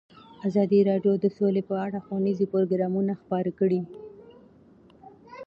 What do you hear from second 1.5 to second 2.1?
په اړه